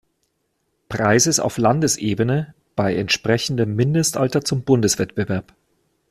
Preises 0.89 1.39
auf 1.39 1.59
Landesebene“ 1.59 2.55
bei 2.75 2.95
entsprechendem 2.95 3.75
Mindestalter 3.75 4.41
zum 4.43 4.63
Bundeswettbewerb. 4.63 5.53